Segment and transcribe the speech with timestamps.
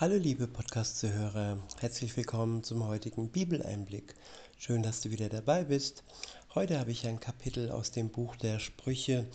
[0.00, 4.14] Hallo liebe Podcast-Zuhörer, herzlich willkommen zum heutigen Bibeleinblick.
[4.56, 6.04] Schön, dass du wieder dabei bist.
[6.54, 9.26] Heute habe ich ein Kapitel aus dem Buch der Sprüche.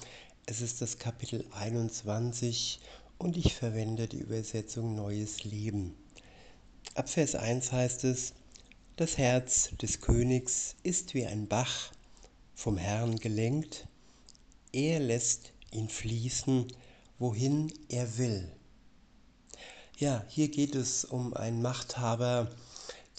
[0.47, 2.79] Es ist das Kapitel 21
[3.19, 5.93] und ich verwende die Übersetzung Neues Leben.
[6.95, 8.33] Ab Vers 1 heißt es,
[8.95, 11.91] das Herz des Königs ist wie ein Bach,
[12.55, 13.87] vom Herrn gelenkt.
[14.71, 16.65] Er lässt ihn fließen,
[17.19, 18.51] wohin er will.
[19.97, 22.51] Ja, hier geht es um einen Machthaber,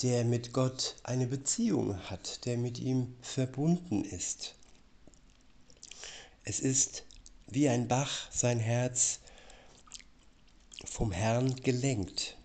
[0.02, 4.54] der mit Gott eine Beziehung hat, der mit ihm verbunden ist.
[6.44, 7.04] Es ist
[7.46, 9.20] wie ein Bach sein Herz
[10.84, 12.36] vom Herrn gelenkt.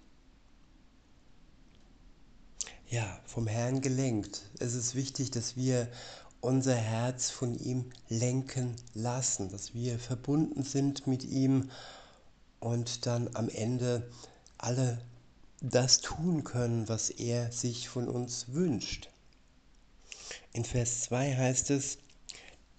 [2.90, 4.44] Ja, vom Herrn gelenkt.
[4.60, 5.92] Es ist wichtig, dass wir
[6.40, 11.70] unser Herz von ihm lenken lassen, dass wir verbunden sind mit ihm
[12.62, 14.10] und dann am Ende
[14.58, 15.04] alle
[15.62, 19.10] das tun können, was er sich von uns wünscht.
[20.54, 21.98] In Vers 2 heißt es,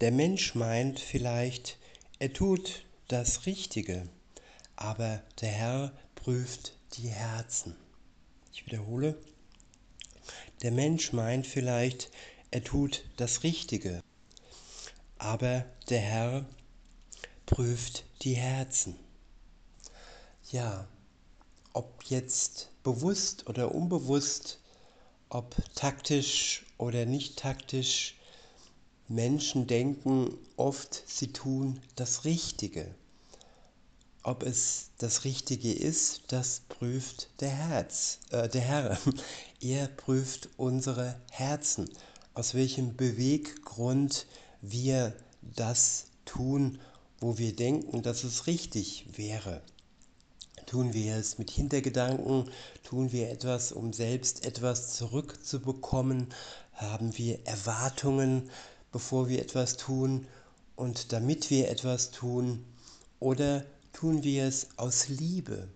[0.01, 1.79] der Mensch meint vielleicht,
[2.19, 4.09] er tut das Richtige,
[4.77, 7.77] aber der Herr prüft die Herzen.
[8.53, 9.19] Ich wiederhole,
[10.63, 12.11] der Mensch meint vielleicht,
[12.51, 14.01] er tut das Richtige,
[15.19, 16.47] aber der Herr
[17.47, 18.97] prüft die Herzen
[20.53, 20.87] ja,
[21.73, 24.61] ob jetzt bewusst oder unbewusst,
[25.31, 28.17] ob taktisch oder nicht taktisch,
[29.09, 32.95] Menschen denken oft, sie tun das Richtige.
[34.23, 38.99] Ob es das Richtige ist, das prüft der Herz, äh, der Herr.
[39.61, 41.89] Er prüft unsere Herzen,
[42.35, 44.27] aus welchem Beweggrund
[44.61, 46.79] wir das tun,
[47.21, 49.63] wo wir denken, dass es richtig wäre.
[50.73, 52.51] Tun wir es mit Hintergedanken?
[52.83, 56.29] Tun wir etwas, um selbst etwas zurückzubekommen?
[56.73, 58.49] Haben wir Erwartungen,
[58.91, 60.27] bevor wir etwas tun
[60.75, 62.65] und damit wir etwas tun?
[63.21, 65.69] Oder tun wir es aus Liebe,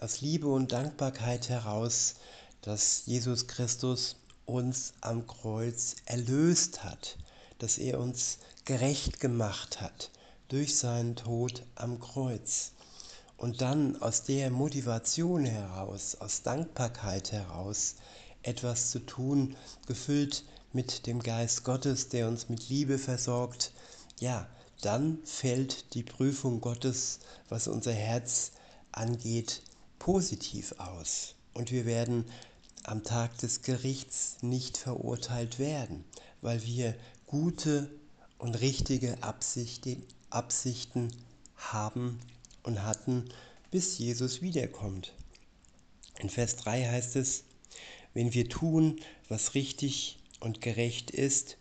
[0.00, 2.16] aus Liebe und Dankbarkeit heraus,
[2.60, 4.16] dass Jesus Christus
[4.46, 7.18] uns am Kreuz erlöst hat,
[7.58, 10.10] dass er uns gerecht gemacht hat
[10.48, 12.72] durch seinen Tod am Kreuz
[13.40, 17.94] und dann aus der Motivation heraus, aus Dankbarkeit heraus
[18.42, 19.56] etwas zu tun,
[19.86, 23.72] gefüllt mit dem Geist Gottes, der uns mit Liebe versorgt,
[24.20, 24.46] ja,
[24.82, 28.52] dann fällt die Prüfung Gottes, was unser Herz
[28.92, 29.62] angeht,
[29.98, 31.34] positiv aus.
[31.54, 32.26] Und wir werden
[32.84, 36.04] am Tag des Gerichts nicht verurteilt werden,
[36.42, 36.94] weil wir
[37.26, 37.90] gute
[38.36, 41.10] und richtige Absichten,
[41.56, 42.20] haben
[42.62, 43.28] und hatten,
[43.70, 45.12] bis Jesus wiederkommt.
[46.18, 47.44] In Vers 3 heißt es,
[48.14, 51.56] wenn wir tun, was richtig und gerecht ist,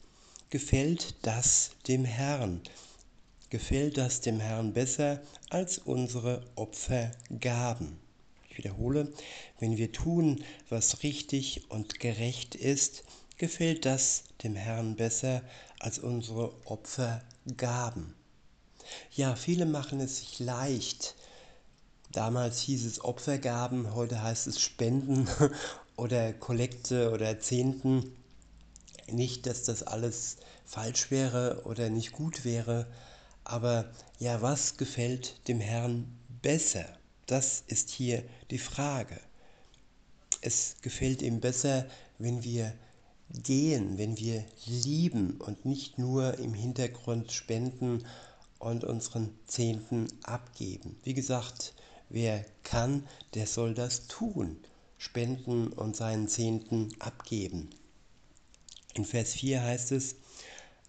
[0.49, 2.61] gefällt das dem Herrn.
[3.49, 7.99] Gefällt das dem Herrn besser als unsere Opfergaben.
[8.49, 9.13] Ich wiederhole,
[9.59, 13.03] wenn wir tun, was richtig und gerecht ist,
[13.37, 15.41] gefällt das dem Herrn besser
[15.79, 18.15] als unsere Opfergaben.
[19.11, 21.15] Ja, viele machen es sich leicht.
[22.11, 25.27] Damals hieß es Opfergaben, heute heißt es Spenden
[25.95, 28.15] oder Kollekte oder Zehnten.
[29.07, 32.87] Nicht, dass das alles falsch wäre oder nicht gut wäre,
[33.43, 36.85] aber ja, was gefällt dem Herrn besser?
[37.25, 39.19] Das ist hier die Frage.
[40.41, 41.85] Es gefällt ihm besser,
[42.17, 42.73] wenn wir
[43.31, 48.05] gehen, wenn wir lieben und nicht nur im Hintergrund spenden
[48.59, 50.97] und unseren Zehnten abgeben.
[51.03, 51.73] Wie gesagt,
[52.09, 54.57] wer kann, der soll das tun.
[54.97, 57.69] Spenden und seinen Zehnten abgeben.
[58.95, 60.15] In Vers 4 heißt es,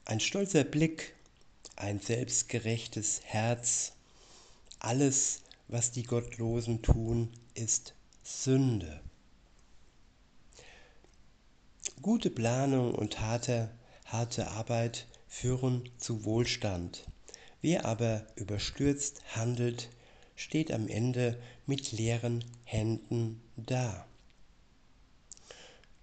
[0.05, 1.15] ein stolzer Blick,
[1.77, 3.93] ein selbstgerechtes Herz,
[4.81, 7.95] alles, was die Gottlosen tun, ist
[8.25, 9.01] Sünde.
[12.03, 13.71] Gute Planung und harte,
[14.07, 17.05] harte Arbeit führen zu Wohlstand.
[17.63, 19.91] Wer aber überstürzt handelt,
[20.35, 24.07] steht am Ende mit leeren Händen da.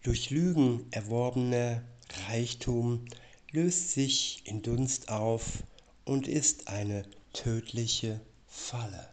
[0.04, 1.81] Durch Lügen erworbener
[2.27, 3.06] Reichtum
[3.51, 5.63] löst sich in Dunst auf
[6.06, 9.10] und ist eine tödliche Falle.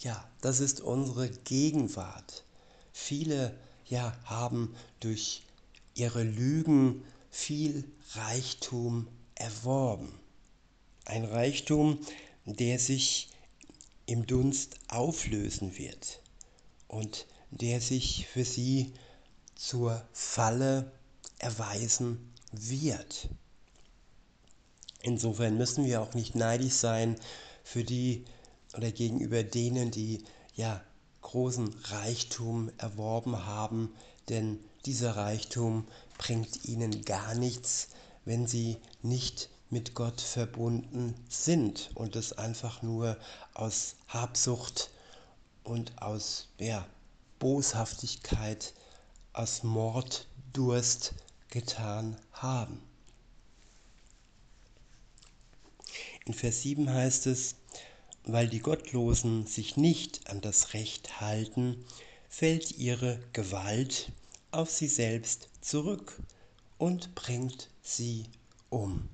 [0.00, 2.44] Ja, das ist unsere Gegenwart.
[2.92, 3.56] Viele
[3.86, 5.42] ja haben durch
[5.94, 7.84] ihre Lügen viel
[8.14, 10.18] Reichtum erworben.
[11.06, 11.98] Ein Reichtum,
[12.44, 13.30] der sich
[14.06, 16.20] im Dunst auflösen wird.
[16.88, 18.92] und der sich für sie
[19.54, 20.92] zur Falle
[21.38, 23.28] erweisen wird.
[25.02, 27.16] Insofern müssen wir auch nicht neidisch sein
[27.62, 28.24] für die
[28.74, 30.24] oder gegenüber denen, die
[30.54, 30.82] ja
[31.22, 33.94] großen Reichtum erworben haben,
[34.28, 35.86] denn dieser Reichtum
[36.18, 37.88] bringt ihnen gar nichts,
[38.24, 43.16] wenn sie nicht mit Gott verbunden sind und es einfach nur
[43.54, 44.90] aus Habsucht
[45.64, 46.86] und aus ja,
[47.38, 48.74] Boshaftigkeit,
[49.32, 51.14] aus Morddurst
[51.50, 52.80] getan haben.
[56.24, 57.56] In Vers 7 heißt es,
[58.24, 61.84] weil die Gottlosen sich nicht an das Recht halten,
[62.28, 64.10] fällt ihre Gewalt
[64.50, 66.20] auf sie selbst zurück
[66.78, 68.26] und bringt sie
[68.70, 69.08] um.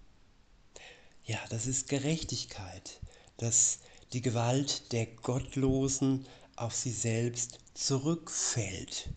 [1.24, 2.98] Ja, das ist Gerechtigkeit,
[3.36, 3.78] dass
[4.12, 6.26] die Gewalt der Gottlosen
[6.56, 9.08] auf sie selbst zurückfällt.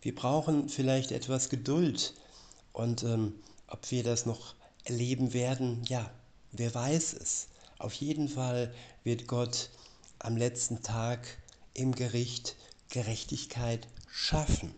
[0.00, 2.14] Wir brauchen vielleicht etwas Geduld
[2.72, 3.34] und ähm,
[3.66, 4.54] ob wir das noch
[4.84, 6.10] erleben werden, ja,
[6.52, 7.48] wer weiß es.
[7.78, 8.74] Auf jeden Fall
[9.04, 9.68] wird Gott
[10.20, 11.36] am letzten Tag
[11.74, 12.56] im Gericht
[12.88, 14.74] Gerechtigkeit schaffen.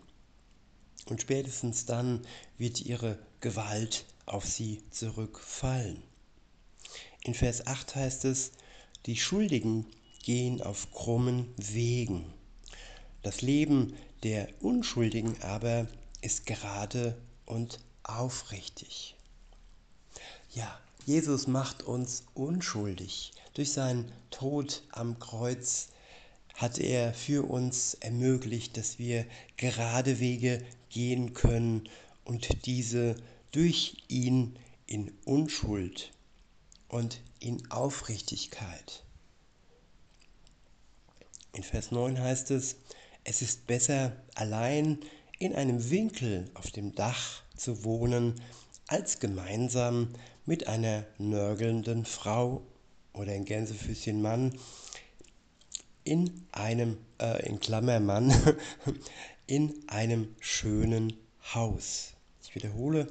[1.07, 6.03] Und spätestens dann wird ihre Gewalt auf sie zurückfallen.
[7.25, 8.51] In Vers 8 heißt es,
[9.07, 9.87] die Schuldigen
[10.21, 12.23] gehen auf krummen Wegen.
[13.23, 15.87] Das Leben der Unschuldigen aber
[16.21, 17.17] ist gerade
[17.47, 19.15] und aufrichtig.
[20.53, 23.31] Ja, Jesus macht uns unschuldig.
[23.55, 25.87] Durch seinen Tod am Kreuz
[26.53, 29.25] hat er für uns ermöglicht, dass wir
[29.57, 31.89] gerade Wege gehen können
[32.23, 33.15] und diese
[33.51, 36.11] durch ihn in Unschuld
[36.87, 39.03] und in Aufrichtigkeit.
[41.53, 42.77] In Vers 9 heißt es,
[43.23, 44.99] es ist besser allein
[45.39, 48.35] in einem Winkel auf dem Dach zu wohnen,
[48.87, 50.13] als gemeinsam
[50.45, 52.61] mit einer nörgelnden Frau
[53.13, 54.57] oder in Gänsefüßchen Mann
[56.03, 58.33] in einem, äh, in Klammer Mann,
[59.47, 61.13] in einem schönen
[61.53, 62.13] Haus.
[62.43, 63.09] Ich wiederhole,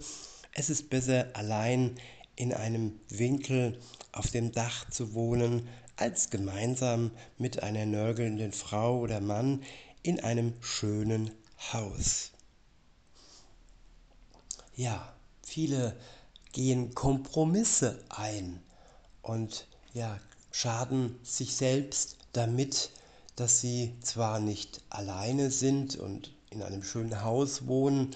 [0.53, 1.97] es ist besser allein
[2.37, 3.79] in einem Winkel
[4.13, 9.63] auf dem Dach zu wohnen, als gemeinsam mit einer nörgelnden Frau oder Mann
[10.03, 11.31] in einem schönen
[11.73, 12.33] Haus.
[14.77, 15.97] Ja, viele
[16.53, 18.61] gehen Kompromisse ein
[19.23, 20.19] und ja,
[20.51, 22.91] schaden sich selbst damit,
[23.37, 28.15] dass sie zwar nicht alleine sind und in einem schönen Haus wohnen,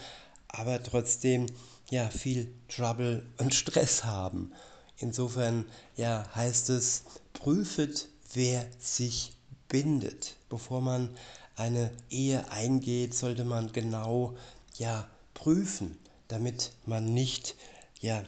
[0.48, 1.46] aber trotzdem
[1.90, 4.52] ja viel Trouble und Stress haben.
[4.96, 5.64] Insofern
[5.96, 9.32] ja heißt es, prüfet, wer sich
[9.68, 10.36] bindet.
[10.48, 11.16] Bevor man
[11.56, 14.36] eine Ehe eingeht, sollte man genau
[14.76, 15.98] ja prüfen,
[16.28, 17.54] damit man nicht
[18.00, 18.22] ja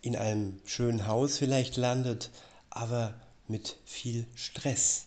[0.00, 2.30] in einem schönen Haus vielleicht landet,
[2.70, 3.14] aber
[3.48, 5.06] mit viel Stress,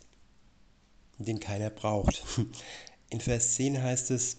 [1.18, 2.24] den keiner braucht.
[3.10, 4.38] In Vers 10 heißt es,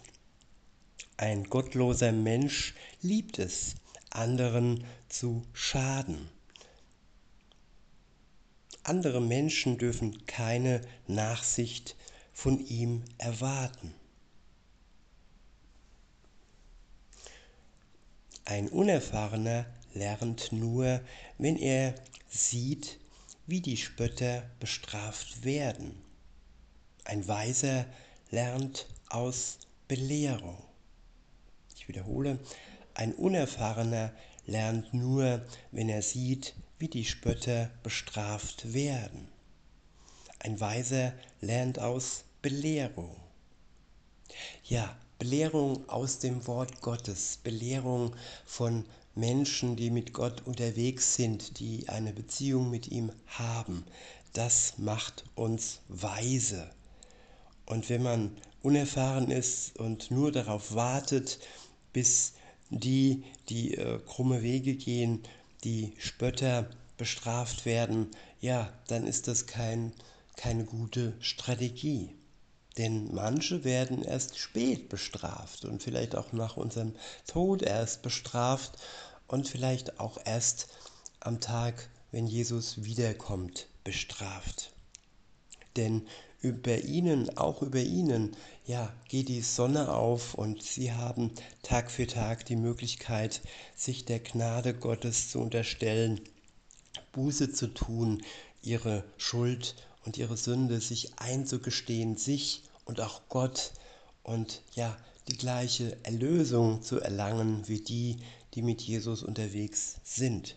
[1.18, 3.74] ein gottloser Mensch liebt es,
[4.10, 6.30] anderen zu schaden.
[8.84, 11.96] Andere Menschen dürfen keine Nachsicht
[12.32, 13.92] von ihm erwarten.
[18.44, 21.00] Ein Unerfahrener lernt nur,
[21.36, 21.96] wenn er
[22.28, 23.00] sieht,
[23.46, 26.00] wie die Spötter bestraft werden.
[27.04, 27.86] Ein Weiser
[28.30, 29.58] lernt aus
[29.88, 30.67] Belehrung.
[31.88, 32.38] Wiederhole,
[32.94, 34.12] ein Unerfahrener
[34.46, 35.42] lernt nur,
[35.72, 39.28] wenn er sieht, wie die Spötter bestraft werden.
[40.38, 43.16] Ein Weiser lernt aus Belehrung.
[44.64, 48.14] Ja, Belehrung aus dem Wort Gottes, Belehrung
[48.46, 53.84] von Menschen, die mit Gott unterwegs sind, die eine Beziehung mit ihm haben.
[54.32, 56.70] Das macht uns weise.
[57.66, 61.40] Und wenn man unerfahren ist und nur darauf wartet,
[61.92, 62.34] bis
[62.70, 65.22] die, die äh, krumme Wege gehen,
[65.64, 68.08] die Spötter bestraft werden,
[68.40, 69.92] ja, dann ist das kein,
[70.36, 72.14] keine gute Strategie.
[72.76, 76.94] Denn manche werden erst spät bestraft und vielleicht auch nach unserem
[77.26, 78.78] Tod erst bestraft
[79.26, 80.68] und vielleicht auch erst
[81.20, 84.72] am Tag, wenn Jesus wiederkommt, bestraft.
[85.76, 86.06] Denn
[86.40, 92.06] über ihnen, auch über ihnen, ja, geht die Sonne auf und sie haben Tag für
[92.06, 93.40] Tag die Möglichkeit,
[93.74, 96.20] sich der Gnade Gottes zu unterstellen,
[97.12, 98.22] Buße zu tun,
[98.62, 103.72] ihre Schuld und ihre Sünde sich einzugestehen, sich und auch Gott
[104.22, 104.96] und ja,
[105.28, 108.16] die gleiche Erlösung zu erlangen wie die,
[108.54, 110.56] die mit Jesus unterwegs sind.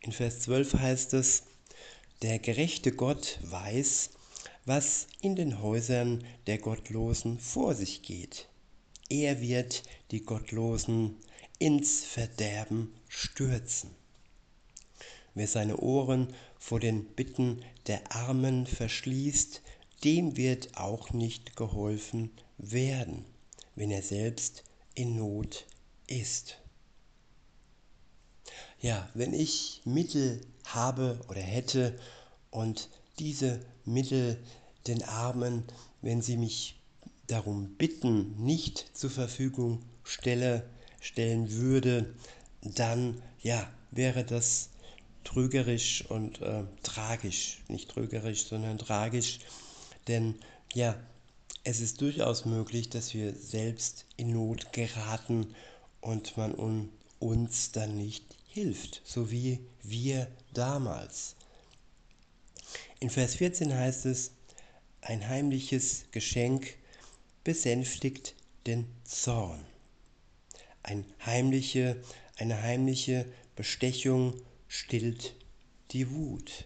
[0.00, 1.44] In Vers 12 heißt es,
[2.22, 4.10] der gerechte Gott weiß,
[4.66, 8.48] was in den Häusern der Gottlosen vor sich geht.
[9.08, 11.16] Er wird die Gottlosen
[11.58, 13.90] ins Verderben stürzen.
[15.34, 19.62] Wer seine Ohren vor den Bitten der Armen verschließt,
[20.04, 23.24] dem wird auch nicht geholfen werden,
[23.74, 25.66] wenn er selbst in Not
[26.06, 26.58] ist.
[28.80, 31.98] Ja, wenn ich Mittel habe oder hätte
[32.50, 34.38] und diese Mittel
[34.86, 35.64] den Armen,
[36.02, 36.80] wenn sie mich
[37.26, 40.68] darum bitten, nicht zur Verfügung stelle,
[41.00, 42.14] stellen würde,
[42.62, 44.70] dann ja, wäre das
[45.22, 47.62] trügerisch und äh, tragisch.
[47.68, 49.40] Nicht trügerisch, sondern tragisch.
[50.08, 50.34] Denn
[50.74, 50.96] ja,
[51.62, 55.54] es ist durchaus möglich, dass wir selbst in Not geraten
[56.00, 61.36] und man uns dann nicht hilft, so wie wir damals.
[63.04, 64.30] In Vers 14 heißt es,
[65.02, 66.74] ein heimliches Geschenk
[67.44, 68.34] besänftigt
[68.66, 69.62] den Zorn.
[70.82, 72.02] Ein heimliche,
[72.38, 75.34] eine heimliche Bestechung stillt
[75.90, 76.64] die Wut.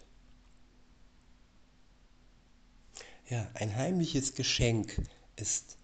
[3.28, 4.95] Ja, ein heimliches Geschenk
[5.35, 5.76] ist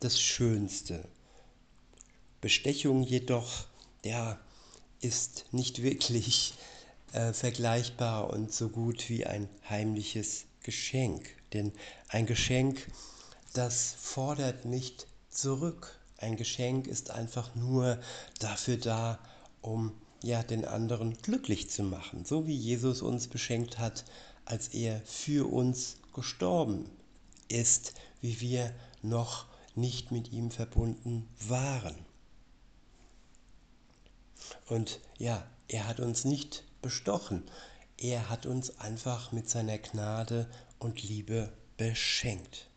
[0.00, 1.06] das Schönste.
[2.40, 3.66] Bestechung jedoch,
[4.02, 4.40] ja,
[5.02, 6.54] ist nicht wirklich
[7.16, 11.26] äh, vergleichbar und so gut wie ein heimliches Geschenk.
[11.54, 11.72] Denn
[12.08, 12.90] ein Geschenk,
[13.54, 15.98] das fordert nicht zurück.
[16.18, 17.98] Ein Geschenk ist einfach nur
[18.38, 19.18] dafür da,
[19.62, 19.92] um
[20.22, 24.04] ja den anderen glücklich zu machen, so wie Jesus uns beschenkt hat,
[24.44, 26.90] als er für uns gestorben
[27.48, 31.96] ist, wie wir noch nicht mit ihm verbunden waren.
[34.68, 37.42] Und ja, er hat uns nicht bestochen,
[37.98, 42.68] er hat uns einfach mit seiner Gnade und Liebe beschenkt.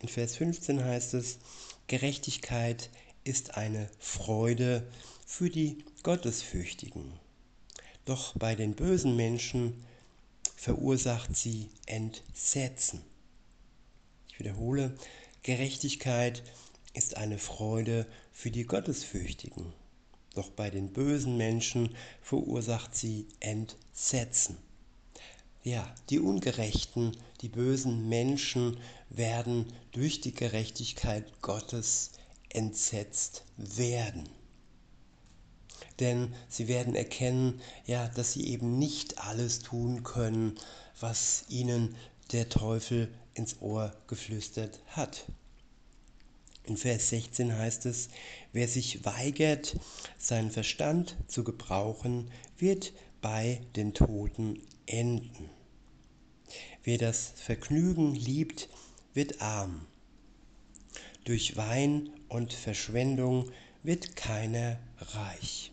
[0.00, 1.38] In Vers 15 heißt es,
[1.86, 2.88] Gerechtigkeit
[3.24, 4.86] ist eine Freude
[5.26, 7.12] für die Gottesfürchtigen.
[8.06, 9.84] Doch bei den bösen Menschen
[10.56, 13.02] verursacht sie Entsetzen.
[14.28, 14.96] Ich wiederhole,
[15.42, 16.42] Gerechtigkeit
[16.94, 19.72] ist eine Freude für die Gottesfürchtigen.
[20.34, 24.56] Doch bei den bösen Menschen verursacht sie Entsetzen.
[25.62, 28.78] Ja, die Ungerechten, die bösen Menschen
[29.10, 32.12] werden durch die Gerechtigkeit Gottes
[32.48, 34.28] entsetzt werden.
[35.98, 40.58] Denn sie werden erkennen, ja, dass sie eben nicht alles tun können,
[40.98, 41.94] was ihnen
[42.32, 45.26] der Teufel ins Ohr geflüstert hat.
[46.64, 48.08] In Vers 16 heißt es,
[48.52, 49.76] wer sich weigert,
[50.18, 55.50] seinen Verstand zu gebrauchen, wird bei den Toten enden.
[56.84, 58.68] Wer das Vergnügen liebt,
[59.14, 59.86] wird arm.
[61.24, 63.50] Durch Wein und Verschwendung
[63.82, 65.72] wird keiner reich.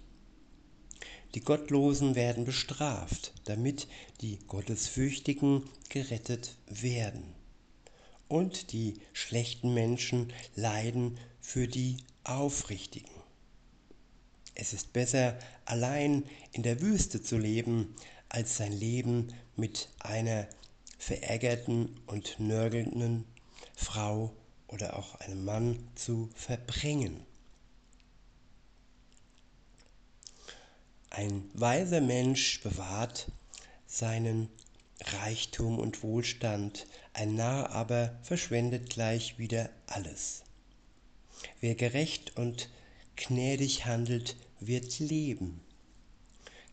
[1.36, 3.88] Die Gottlosen werden bestraft, damit
[4.22, 7.37] die Gottesfürchtigen gerettet werden
[8.28, 13.12] und die schlechten Menschen leiden für die Aufrichtigen.
[14.56, 17.96] Es ist besser, allein in der Wüste zu leben,
[18.30, 20.48] als sein Leben mit einer
[20.98, 23.26] verärgerten und nörgelnden
[23.76, 24.34] Frau
[24.68, 27.26] oder auch einem Mann zu verbringen.
[31.10, 33.32] Ein weiser Mensch bewahrt
[33.86, 34.50] seinen
[35.02, 40.44] Reichtum und Wohlstand, ein Narr aber verschwendet gleich wieder alles.
[41.60, 42.70] Wer gerecht und
[43.16, 45.60] gnädig handelt, wird leben,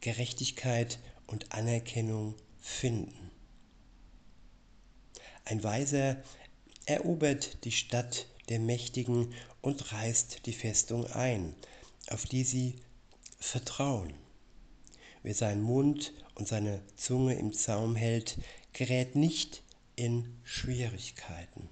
[0.02, 3.30] Gerechtigkeit und Anerkennung finden.
[5.46, 6.22] Ein Weiser
[6.84, 9.32] erobert die Stadt der Mächtigen
[9.62, 11.54] und reißt die Festung ein,
[12.08, 12.76] auf die sie
[13.38, 14.12] vertrauen.
[15.22, 18.36] Wer seinen Mund und seine Zunge im Zaum hält,
[18.74, 19.63] gerät nicht
[19.96, 21.68] in Schwierigkeiten.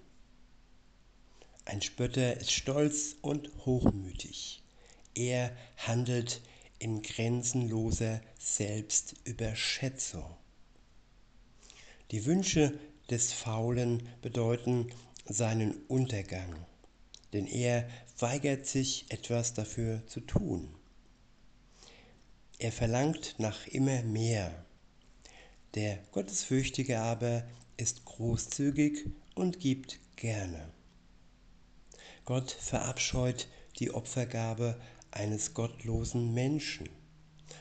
[1.64, 4.62] Ein Spötter ist stolz und hochmütig.
[5.14, 6.40] Er handelt
[6.78, 10.36] in grenzenloser Selbstüberschätzung.
[12.10, 12.78] Die Wünsche
[13.10, 14.92] des Faulen bedeuten
[15.24, 16.66] seinen Untergang,
[17.32, 17.88] denn er
[18.18, 20.74] weigert sich etwas dafür zu tun.
[22.58, 24.64] Er verlangt nach immer mehr.
[25.74, 27.44] Der Gottesfürchtige aber
[27.76, 30.68] ist großzügig und gibt gerne.
[32.24, 33.48] Gott verabscheut
[33.78, 36.88] die Opfergabe eines gottlosen Menschen,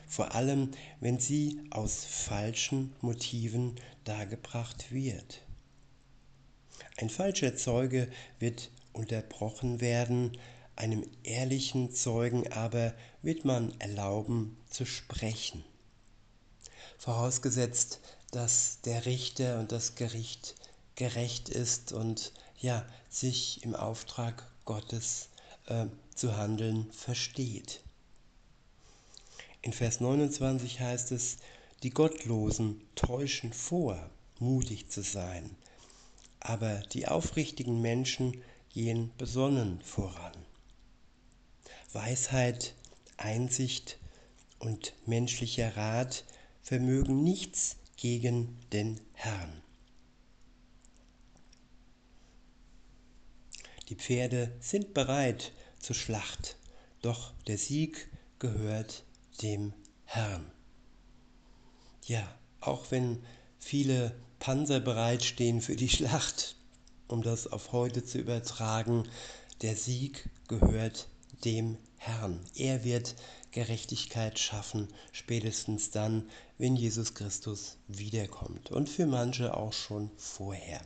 [0.06, 5.42] vor allem wenn sie aus falschen Motiven dargebracht wird.
[6.96, 10.36] Ein falscher Zeuge wird unterbrochen werden,
[10.76, 15.64] einem ehrlichen Zeugen aber wird man erlauben zu sprechen.
[16.98, 18.00] Vorausgesetzt,
[18.32, 20.56] dass der Richter und das Gericht
[20.96, 25.28] gerecht ist und ja, sich im Auftrag Gottes
[25.66, 27.80] äh, zu handeln versteht.
[29.60, 31.36] In Vers 29 heißt es,
[31.82, 35.54] die Gottlosen täuschen vor, mutig zu sein,
[36.40, 40.32] aber die aufrichtigen Menschen gehen besonnen voran.
[41.92, 42.74] Weisheit,
[43.18, 43.98] Einsicht
[44.58, 46.24] und menschlicher Rat
[46.62, 49.62] vermögen nichts gegen den Herrn.
[53.88, 56.56] Die Pferde sind bereit zur Schlacht,
[57.00, 58.08] doch der Sieg
[58.40, 59.04] gehört
[59.40, 59.72] dem
[60.04, 60.50] Herrn.
[62.04, 62.28] Ja,
[62.60, 63.22] auch wenn
[63.60, 66.56] viele Panzer bereitstehen für die Schlacht,
[67.06, 69.04] um das auf heute zu übertragen,
[69.60, 71.06] der Sieg gehört
[71.44, 72.40] dem Herrn.
[72.56, 73.14] Er wird
[73.52, 76.28] Gerechtigkeit schaffen, spätestens dann,
[76.58, 80.80] wenn Jesus Christus wiederkommt und für manche auch schon vorher.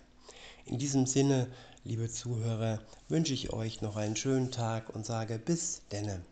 [0.67, 1.49] In diesem Sinne,
[1.85, 6.23] liebe Zuhörer, wünsche ich euch noch einen schönen Tag und sage bis denne.